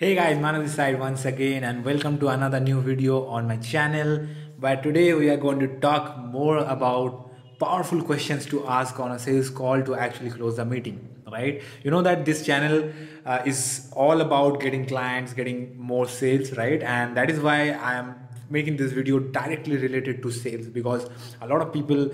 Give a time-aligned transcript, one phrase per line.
[0.00, 3.56] Hey guys, Manav this side once again and welcome to another new video on my
[3.56, 4.28] channel.
[4.60, 9.18] Where today we are going to talk more about powerful questions to ask on a
[9.18, 11.00] sales call to actually close the meeting
[11.32, 11.64] right?
[11.82, 12.92] You know that this channel
[13.26, 16.80] uh, is all about getting clients getting more sales right?
[16.80, 18.14] And that is why i am
[18.48, 21.10] making this video directly related to sales because
[21.40, 22.08] a lot of people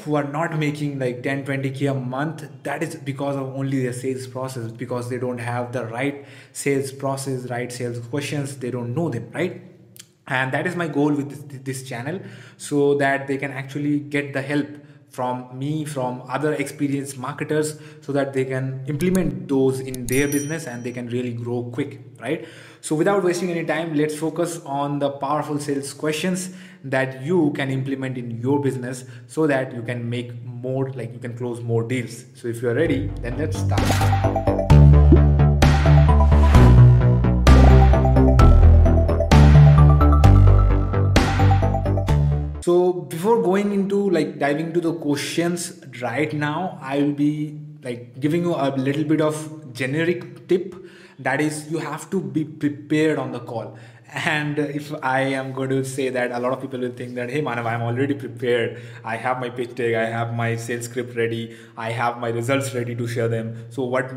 [0.00, 3.92] who are not making like 10 20k a month that is because of only their
[3.92, 8.94] sales process because they don't have the right sales process right sales questions they don't
[8.94, 9.62] know them right?
[10.28, 12.20] And that is my goal with this, this channel
[12.56, 14.66] so that they can actually get the help
[15.08, 20.66] from me from other experienced marketers so that they can implement those in their business
[20.66, 22.46] and they can really grow quick right?
[22.80, 26.50] So without wasting any time let's focus on the powerful sales questions
[26.90, 31.18] that you can implement in your business so that you can make more like you
[31.18, 32.24] can close more deals.
[32.34, 33.80] So if you're ready then let's start.
[42.62, 48.18] So before going into like diving into the questions right now i will be like
[48.20, 50.74] giving you a little bit of generic tip.
[51.18, 53.78] That is you have to be prepared on the call
[54.14, 57.28] and if i am going to say that a lot of people will think that
[57.28, 58.80] hey manav i'm already prepared.
[59.04, 62.74] I have my pitch deck i have my sales script ready i have my results
[62.74, 63.66] ready to share them.
[63.70, 64.12] So what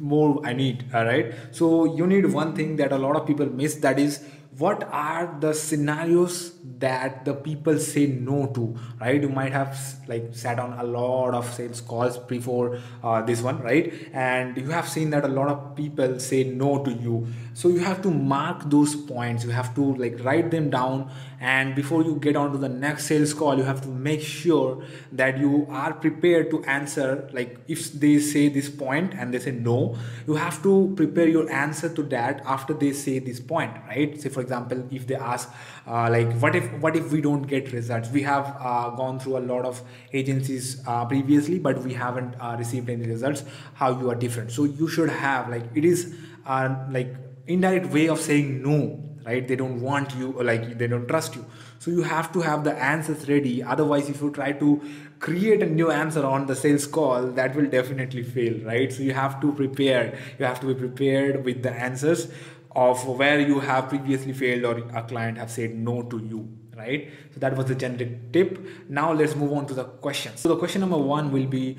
[0.00, 1.34] more i need all right?
[1.50, 4.24] So you need one thing that a lot of people miss that is
[4.58, 9.20] what are the scenarios that the people say no to right?
[9.20, 13.60] You might have like sat on a lot of sales calls before uh, this one
[13.62, 13.92] right?
[14.14, 17.26] And you have seen that a lot of people say no to you
[17.56, 19.42] so you have to mark those points.
[19.42, 21.10] You have to like write them down.
[21.40, 24.82] And before you get on to the next sales call you have to make sure
[25.12, 27.30] that you are prepared to answer.
[27.32, 31.50] Like if they say this point and they say no you have to prepare your
[31.50, 34.20] answer to that after they say this point right?
[34.20, 35.50] Say for example if they ask
[35.86, 38.10] uh, like what if what if we don't get results?
[38.10, 39.80] We have uh, gone through a lot of
[40.12, 43.44] agencies uh, previously but we haven't uh, received any results.
[43.72, 44.52] How you are different.
[44.52, 46.14] So you should have like it is
[46.44, 49.46] uh, like indirect way of saying no right?
[49.46, 51.44] They don't want you or like they don't trust you.
[51.80, 53.62] So you have to have the answers ready.
[53.62, 54.80] Otherwise if you try to
[55.18, 58.92] create a new answer on the sales call that will definitely fail right?
[58.92, 60.16] So you have to prepare.
[60.38, 62.28] You have to be prepared with the answers
[62.70, 67.10] of where you have previously failed or a client have said no to you right?
[67.32, 68.58] So that was the generic tip.
[68.88, 70.40] Now let's move on to the questions.
[70.40, 71.78] So the question number one will be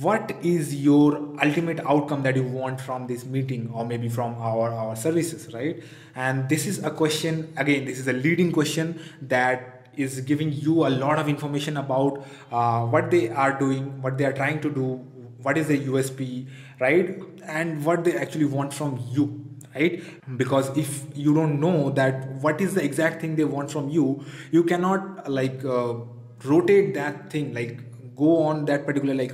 [0.00, 4.72] what is your ultimate outcome that you want from this meeting or maybe from our
[4.72, 5.82] our services right?
[6.14, 10.86] And this is a question again this is a leading question that is giving you
[10.86, 14.70] a lot of information about uh, what they are doing what they are trying to
[14.70, 14.94] do
[15.42, 16.46] what is the usp
[16.80, 17.20] right?
[17.44, 19.44] And what they actually want from you
[19.74, 20.02] right?
[20.38, 24.24] Because if you don't know that what is the exact thing they want from you
[24.52, 25.96] you cannot like uh,
[26.44, 27.80] rotate that thing like
[28.16, 29.32] go on that particular like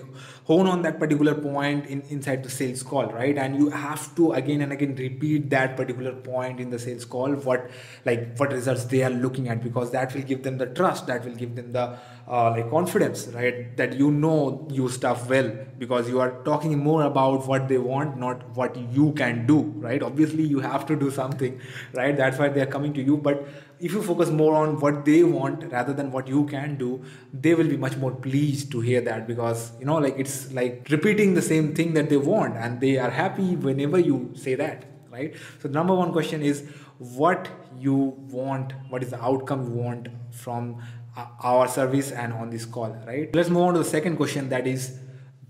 [0.49, 3.37] hone on that particular point in inside the sales call right?
[3.37, 7.35] And you have to again and again repeat that particular point in the sales call
[7.49, 7.71] what
[8.07, 11.27] like what results they are looking at because that will give them the trust that
[11.27, 11.99] will give them the
[12.29, 13.77] uh, like confidence right?
[13.77, 18.17] That you know you stuff well because you are talking more about what they want
[18.17, 20.03] not what you can do right?
[20.03, 21.61] Obviously you have to do something
[21.93, 22.17] right?
[22.17, 23.19] That's why they are coming to you.
[23.19, 23.47] But
[23.81, 27.03] if you focus more on what they want rather than what you can do
[27.33, 30.87] they will be much more pleased to hear that because you know like it's like
[30.91, 34.85] repeating the same thing that they want and they are happy whenever you say that
[35.11, 35.35] right?
[35.63, 36.65] So number one question is
[36.99, 37.95] what you
[38.31, 40.83] want what is the outcome you want from
[41.17, 43.35] uh, our service and on this call right?
[43.35, 44.99] Let's move on to the second question that is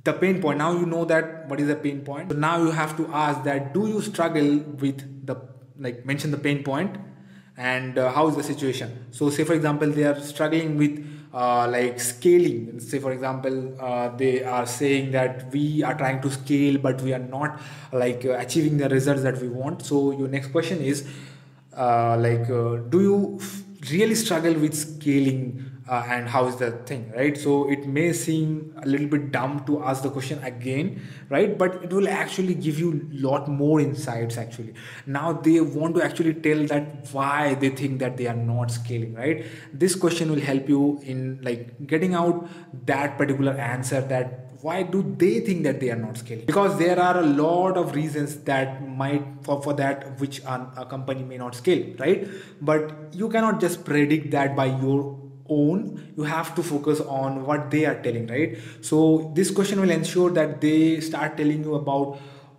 [0.04, 0.58] the pain point.
[0.58, 2.30] Now you know that what is the pain point.
[2.30, 5.36] So now you have to ask that do you struggle with the
[5.78, 6.96] like mention the pain point
[7.58, 9.06] and uh, how is the situation?
[9.10, 11.04] So say for example they are struggling with
[11.34, 12.80] uh, like scaling.
[12.80, 17.12] Say for example uh, they are saying that we are trying to scale but we
[17.12, 17.60] are not
[17.92, 19.84] like uh, achieving the results that we want.
[19.84, 21.06] So your next question is
[21.76, 23.40] uh, like uh, do you
[23.90, 27.36] really struggle with scaling uh, and how is the thing right?
[27.36, 31.56] So it may seem a little bit dumb to ask the question again right?
[31.56, 34.74] But it will actually give you a lot more insights actually.
[35.06, 39.14] Now they want to actually tell that why they think that they are not scaling
[39.14, 39.44] right?
[39.72, 42.48] This question will help you in like getting out
[42.86, 46.46] that particular answer that why do they think that they are not scaling?
[46.46, 51.22] Because there are a lot of reasons that might for, for that which a company
[51.22, 52.26] may not scale right?
[52.60, 57.70] But you cannot just predict that by your own you have to focus on what
[57.70, 58.58] they are telling right?
[58.80, 62.18] So this question will ensure that they start telling you about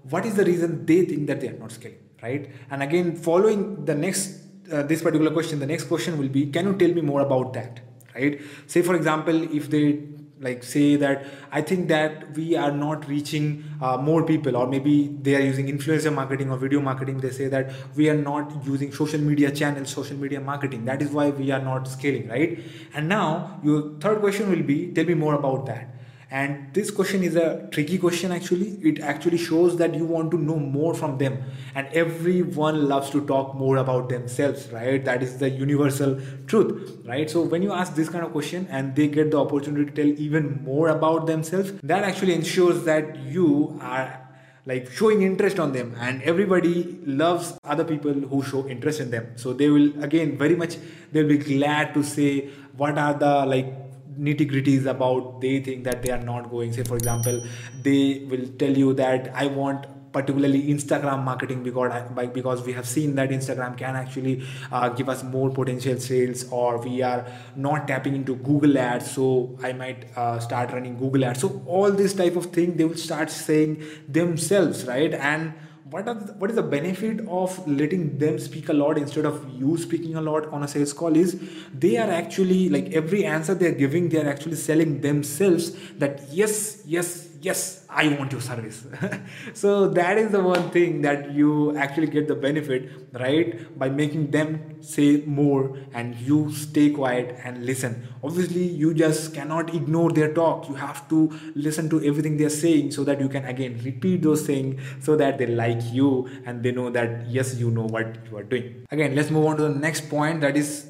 [0.09, 2.49] what is the reason they think that they are not scaling right?
[2.71, 4.41] And again following the next
[4.71, 7.53] uh, this particular question the next question will be can you tell me more about
[7.53, 7.81] that
[8.15, 8.41] right?
[8.67, 10.03] Say for example if they
[10.41, 14.93] like say that i think that we are not reaching uh, more people or maybe
[15.21, 17.19] they are using influencer marketing or video marketing.
[17.19, 20.85] They say that we are not using social media channels social media marketing.
[20.85, 22.59] That is why we are not scaling right?
[22.93, 25.98] And now your third question will be tell me more about that
[26.31, 28.77] and this question is a tricky question actually.
[28.83, 31.41] It actually shows that you want to know more from them.
[31.73, 35.03] And everyone loves to talk more about themselves right?
[35.03, 37.29] That is the universal truth right?
[37.29, 40.21] So when you ask this kind of question and they get the opportunity to tell
[40.21, 44.27] even more about themselves that actually ensures that you are
[44.67, 45.95] like showing interest on them.
[45.99, 49.31] And everybody loves other people who show interest in them.
[49.35, 50.77] So they will again very much
[51.11, 53.88] they'll be glad to say what are the like
[54.19, 56.73] nitty gritties about they think that they are not going.
[56.73, 57.41] Say for example
[57.83, 61.93] they will tell you that i want particularly instagram marketing because
[62.33, 66.79] because we have seen that instagram can actually uh, give us more potential sales or
[66.79, 67.25] we are
[67.55, 71.41] not tapping into google ads so i might uh, start running google ads.
[71.41, 75.13] So all this type of thing they will start saying themselves right?
[75.13, 75.53] And
[75.89, 79.49] what are the, what is the benefit of letting them speak a lot instead of
[79.59, 81.39] you speaking a lot on a sales call is
[81.73, 87.28] they are actually like every answer they're giving they're actually selling themselves that yes yes
[87.41, 88.85] yes i want your service.
[89.53, 94.31] So that is the one thing that you actually get the benefit right by making
[94.31, 98.07] them say more and you stay quiet and listen.
[98.23, 100.69] Obviously you just cannot ignore their talk.
[100.69, 104.45] You have to listen to everything they're saying so that you can again repeat those
[104.45, 108.37] things so that they like you and they know that yes you know what you
[108.37, 108.85] are doing.
[108.91, 110.85] Again let's move on to the next point that is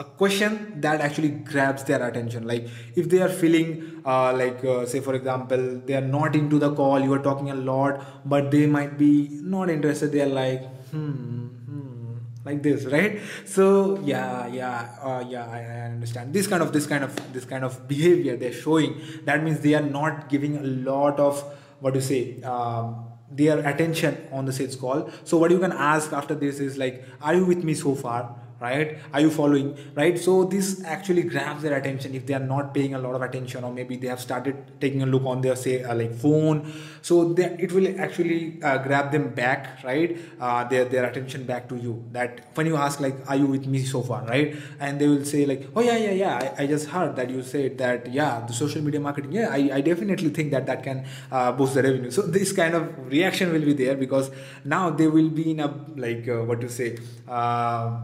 [0.00, 2.46] a question that actually grabs their attention.
[2.46, 6.58] Like if they are feeling uh, like uh, say for example they are not into
[6.58, 10.34] the call you are talking a lot but they might be not interested they are
[10.38, 12.14] like hmm, hmm
[12.46, 13.20] like this right?
[13.44, 16.32] So yeah yeah uh, yeah I, I, understand.
[16.32, 19.74] This kind of this kind of this kind of behavior they're showing that means they
[19.74, 21.44] are not giving a lot of
[21.80, 25.10] what you say um, their attention on the sales call.
[25.24, 28.36] So what you can ask after this is like are you with me so far
[28.60, 28.98] right?
[29.12, 30.18] Are you following right?
[30.18, 33.64] So this actually grabs their attention if they are not paying a lot of attention
[33.64, 36.72] or maybe they have started taking a look on their say uh, like phone.
[37.02, 40.18] So they, it will actually uh, grab them back right?
[40.38, 42.04] Uh, their their attention back to you.
[42.12, 44.24] That when you ask like are you with me so far?
[44.26, 44.54] right?
[44.78, 46.54] And they will say like oh yeah yeah yeah.
[46.58, 49.70] I, I just heard that you said that yeah the social media marketing yeah I,
[49.74, 52.10] I definitely think that that can uh, boost the revenue.
[52.10, 54.30] So this kind of reaction will be there because
[54.64, 56.98] now they will be in a like uh, what to say
[57.28, 57.98] uh,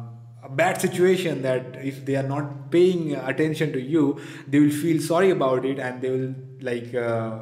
[0.49, 5.31] bad situation that if they are not paying attention to you they will feel sorry
[5.31, 7.39] about it and they will like uh,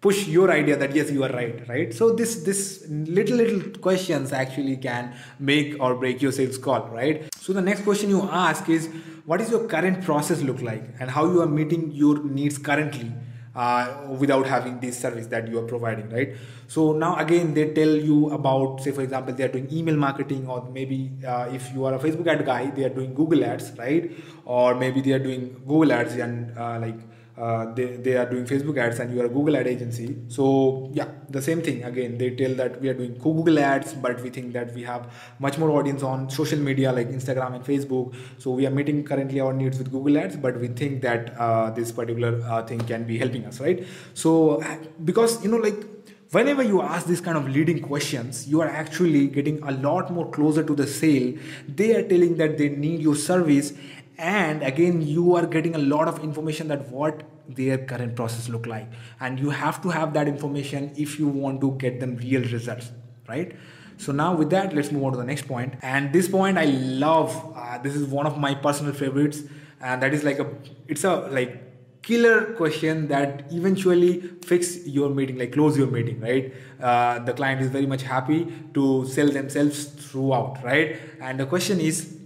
[0.00, 1.94] push your idea that yes you are right right?
[1.94, 7.24] So this this little little questions actually can make or break your sales call right?
[7.38, 8.88] So the next question you ask is
[9.24, 13.12] what is your current process look like and how you are meeting your needs currently
[13.56, 16.34] uh, without having this service that you are providing right?
[16.68, 20.46] So now again they tell you about say for example they are doing email marketing
[20.48, 23.72] or maybe uh, if you are a facebook ad guy they are doing google ads
[23.78, 24.10] right?
[24.44, 26.98] Or maybe they are doing google ads and uh, like
[27.38, 30.16] uh, they, they are doing Facebook ads and you are a Google ad agency.
[30.28, 32.16] So yeah, the same thing again.
[32.16, 35.58] They tell that we are doing Google ads, but we think that we have much
[35.58, 38.14] more audience on social media like Instagram and Facebook.
[38.38, 41.70] So we are meeting currently our needs with Google ads, but we think that uh,
[41.70, 43.86] this particular uh, thing can be helping us, right?
[44.14, 44.62] So
[45.04, 45.84] because you know like
[46.32, 50.28] whenever you ask these kind of leading questions you are actually getting a lot more
[50.30, 51.32] closer to the sale
[51.68, 53.72] they are telling that they need your service
[54.18, 58.66] and again you are getting a lot of information that what their current process look
[58.66, 58.88] like.
[59.20, 62.90] And you have to have that information if you want to get them real results
[63.28, 63.54] right?
[63.98, 65.74] So now with that let's move on to the next point.
[65.82, 67.52] And this point i love.
[67.56, 69.42] Uh, this is one of my personal favorites.
[69.80, 70.50] And that is like a
[70.88, 71.62] it's a like
[72.02, 76.54] killer question that eventually fix your meeting like close your meeting right?
[76.80, 80.96] Uh, the client is very much happy to sell themselves throughout right?
[81.20, 82.16] And the question is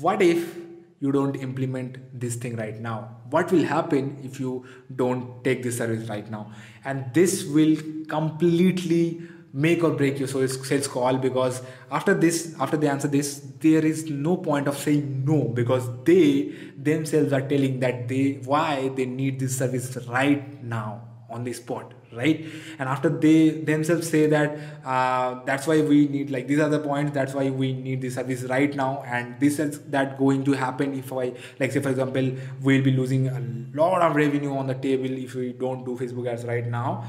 [0.00, 0.67] what if
[1.00, 3.16] you don't implement this thing right now.
[3.30, 4.64] What will happen if you
[4.94, 6.52] don't take this service right now?
[6.84, 7.76] And this will
[8.08, 13.84] completely make or break your sales call because after this after they answer this there
[13.84, 19.06] is no point of saying no because they themselves are telling that they why they
[19.06, 21.00] need this service right now
[21.30, 22.44] on the spot right?
[22.78, 26.78] And after they themselves say that uh, that's why we need like these are the
[26.78, 29.02] points that's why we need the service right now.
[29.06, 32.92] And this is that going to happen if i like say for example we'll be
[32.92, 33.40] losing a
[33.74, 37.04] lot of revenue on the table if we don't do facebook ads right now.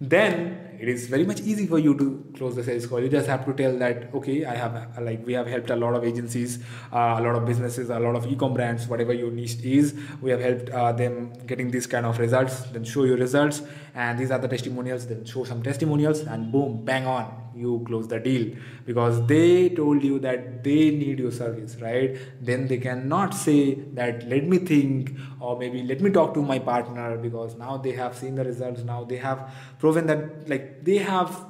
[0.00, 3.00] Then it is very much easy for you to close the sales call.
[3.00, 5.94] You just have to tell that okay i have like we have helped a lot
[5.94, 6.58] of agencies
[6.92, 10.30] uh, a lot of businesses a lot of e-com brands whatever your niche is we
[10.30, 13.62] have helped uh, them getting these kind of results then show your results
[13.94, 18.08] and these are the testimonials then show some testimonials and boom bang on you close
[18.08, 22.16] the deal because they told you that they need your service right?
[22.40, 26.58] Then they cannot say that let me think or maybe let me talk to my
[26.58, 28.82] partner because now they have seen the results.
[28.82, 31.44] Now they have proven that like they have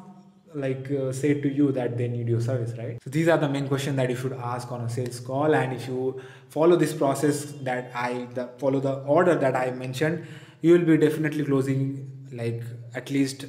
[0.55, 2.99] like uh, to you that they need your service right?
[3.05, 5.55] So these are the main questions that you should ask on a sales call.
[5.55, 10.26] And if you follow this process that i the, follow the order that i mentioned
[10.62, 12.62] you will be definitely closing like
[12.95, 13.45] at least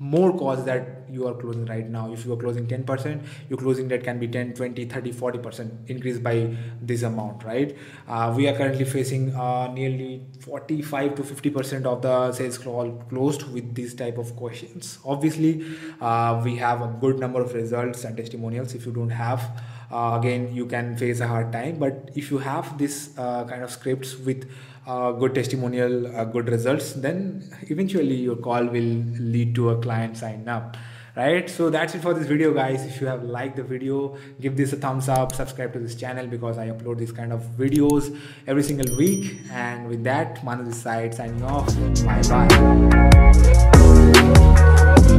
[0.00, 2.10] more calls that you are closing right now.
[2.10, 6.18] If you are closing 10% your closing rate can be 10 20 30 40% increase
[6.18, 7.76] by this amount right?
[8.08, 13.42] Uh, we are currently facing uh, nearly 45 to 50% of the sales call closed
[13.52, 14.98] with these type of questions.
[15.04, 15.66] Obviously
[16.00, 18.74] uh, we have a good number of results and testimonials.
[18.74, 21.78] If you don't have uh, again you can face a hard time.
[21.78, 24.50] But if you have this uh, kind of scripts with
[24.86, 28.92] uh, good testimonial uh, good results then eventually your call will
[29.34, 30.76] lead to a client sign up
[31.16, 31.50] right?
[31.50, 32.84] So that's it for this video guys.
[32.84, 36.26] If you have liked the video give this a thumbs up subscribe to this channel
[36.26, 39.38] because i upload these kind of videos every single week.
[39.50, 41.66] And with that Manav this side signing off.
[42.04, 42.22] Bye
[45.08, 45.18] bye